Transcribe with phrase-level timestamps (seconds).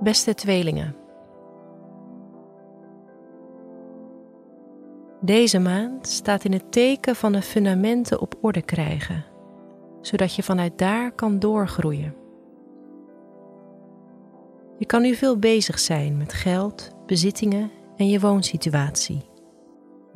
[0.00, 0.96] Beste tweelingen.
[5.20, 9.24] Deze maand staat in het teken van de fundamenten op orde krijgen,
[10.00, 12.14] zodat je vanuit daar kan doorgroeien.
[14.78, 19.27] Je kan nu veel bezig zijn met geld, bezittingen en je woonsituatie.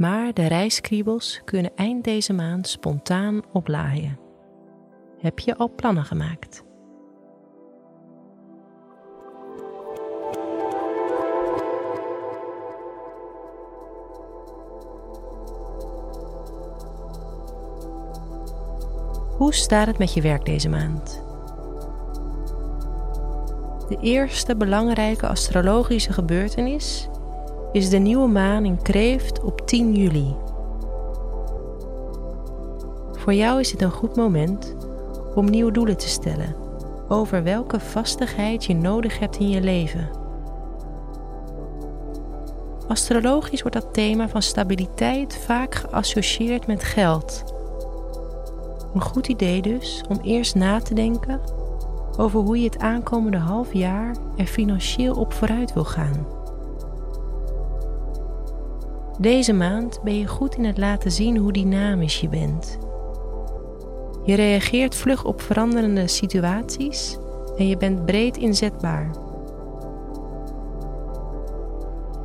[0.03, 4.19] Maar de reiskriebels kunnen eind deze maand spontaan oplaaien.
[5.19, 6.65] Heb je al plannen gemaakt?
[19.37, 21.23] Hoe staat het met je werk deze maand?
[23.89, 27.09] De eerste belangrijke astrologische gebeurtenis
[27.73, 30.37] is de nieuwe maan in Kreeft op 10 juli.
[33.13, 34.77] Voor jou is dit een goed moment
[35.35, 36.55] om nieuwe doelen te stellen
[37.09, 40.09] over welke vastigheid je nodig hebt in je leven.
[42.89, 47.45] Astrologisch wordt dat thema van stabiliteit vaak geassocieerd met geld.
[48.95, 51.41] Een goed idee dus om eerst na te denken
[52.17, 56.42] over hoe je het aankomende half jaar er financieel op vooruit wil gaan.
[59.23, 62.79] Deze maand ben je goed in het laten zien hoe dynamisch je bent.
[64.25, 67.19] Je reageert vlug op veranderende situaties
[67.57, 69.11] en je bent breed inzetbaar.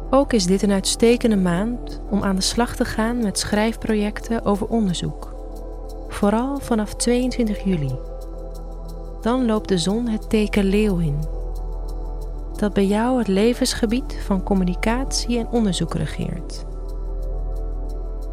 [0.09, 4.67] Ook is dit een uitstekende maand om aan de slag te gaan met schrijfprojecten over
[4.67, 5.36] onderzoek,
[6.08, 7.95] vooral vanaf 22 juli.
[9.22, 11.20] Dan loopt de zon het teken leeuw in,
[12.56, 16.67] dat bij jou het levensgebied van communicatie en onderzoek regeert.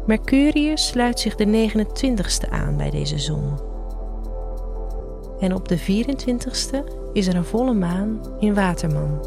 [0.05, 3.59] Mercurius sluit zich de 29ste aan bij deze zon.
[5.39, 9.19] En op de 24ste is er een volle maan in Waterman.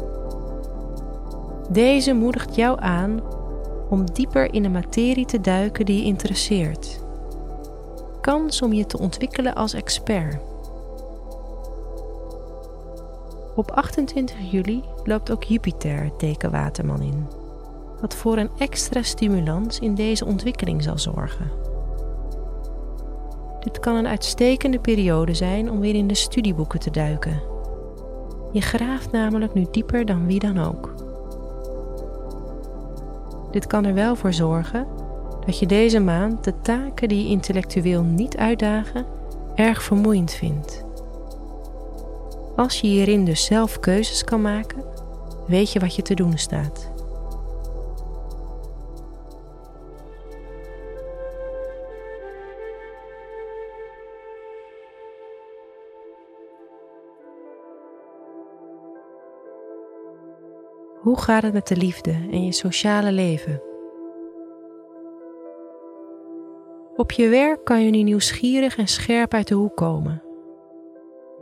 [1.69, 3.21] Deze moedigt jou aan
[3.89, 6.99] om dieper in de materie te duiken die je interesseert.
[8.21, 10.37] Kans om je te ontwikkelen als expert.
[13.55, 17.38] Op 28 juli loopt ook Jupiter het teken Waterman in
[18.01, 21.51] wat voor een extra stimulans in deze ontwikkeling zal zorgen.
[23.59, 27.41] Dit kan een uitstekende periode zijn om weer in de studieboeken te duiken.
[28.51, 30.93] Je graaft namelijk nu dieper dan wie dan ook.
[33.51, 34.87] Dit kan er wel voor zorgen
[35.45, 39.05] dat je deze maand de taken die je intellectueel niet uitdagen
[39.55, 40.85] erg vermoeiend vindt.
[42.55, 44.83] Als je hierin dus zelf keuzes kan maken,
[45.47, 46.98] weet je wat je te doen staat.
[60.99, 63.61] Hoe gaat het met de liefde en je sociale leven?
[66.95, 70.23] Op je werk kan je nu nieuwsgierig en scherp uit de hoek komen.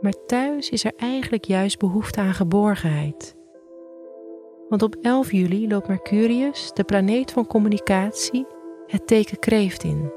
[0.00, 3.36] Maar thuis is er eigenlijk juist behoefte aan geborgenheid.
[4.68, 8.46] Want op 11 juli loopt Mercurius, de planeet van communicatie,
[8.86, 10.12] het teken kreeft in.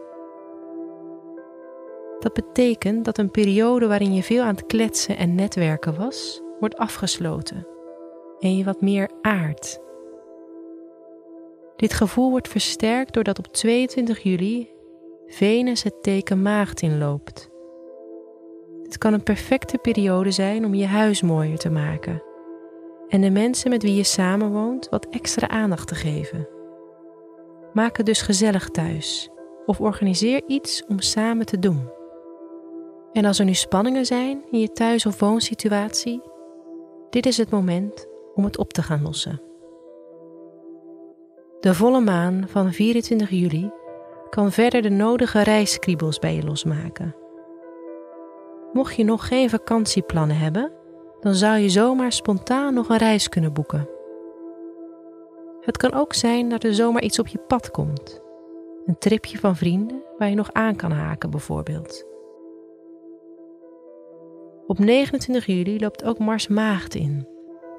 [2.19, 6.77] Dat betekent dat een periode waarin je veel aan het kletsen en netwerken was, wordt
[6.77, 7.70] afgesloten
[8.41, 9.79] en je wat meer aardt.
[11.75, 14.69] Dit gevoel wordt versterkt doordat op 22 juli
[15.27, 17.49] Venus het teken maagd inloopt.
[18.83, 22.23] Dit kan een perfecte periode zijn om je huis mooier te maken
[23.11, 26.47] en de mensen met wie je samenwoont wat extra aandacht te geven.
[27.73, 29.29] Maak het dus gezellig thuis
[29.65, 31.89] of organiseer iets om samen te doen.
[33.11, 36.21] En als er nu spanningen zijn in je thuis- of woonsituatie,
[37.09, 39.41] dit is het moment om het op te gaan lossen.
[41.59, 43.71] De volle maan van 24 juli
[44.29, 47.15] kan verder de nodige reiskriebels bij je losmaken.
[48.73, 50.71] Mocht je nog geen vakantieplannen hebben,
[51.19, 53.89] dan zou je zomaar spontaan nog een reis kunnen boeken.
[55.61, 58.21] Het kan ook zijn dat er zomaar iets op je pad komt.
[58.85, 62.05] Een tripje van vrienden waar je nog aan kan haken bijvoorbeeld.
[64.67, 67.27] Op 29 juli loopt ook Mars Maagd in,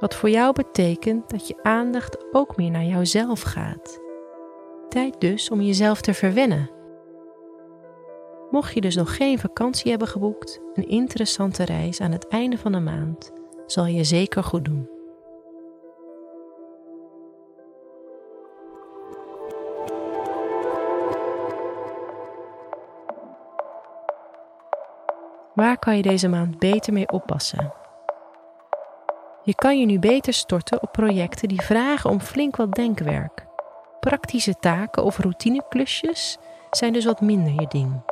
[0.03, 4.01] wat voor jou betekent dat je aandacht ook meer naar jouzelf gaat.
[4.89, 6.71] Tijd dus om jezelf te verwennen.
[8.51, 12.73] Mocht je dus nog geen vakantie hebben geboekt, een interessante reis aan het einde van
[12.73, 13.33] de maand
[13.67, 14.89] zal je zeker goed doen.
[25.55, 27.82] Waar kan je deze maand beter mee oppassen?
[29.45, 33.47] Je kan je nu beter storten op projecten die vragen om flink wat denkwerk.
[34.01, 36.39] Praktische taken of routineklusjes
[36.71, 38.03] zijn dus wat minder je ding.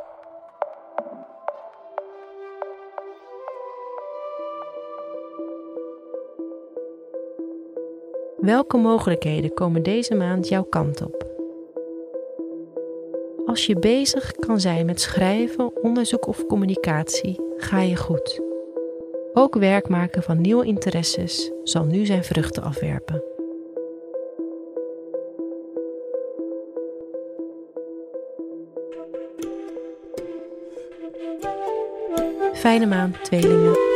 [8.37, 11.25] Welke mogelijkheden komen deze maand jouw kant op?
[13.45, 18.50] Als je bezig kan zijn met schrijven, onderzoek of communicatie, ga je goed.
[19.33, 23.23] Ook werk maken van nieuwe interesses zal nu zijn vruchten afwerpen.
[32.53, 33.90] Fijne maand, tweelingen.